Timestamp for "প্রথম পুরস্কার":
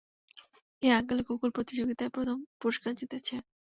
2.15-2.91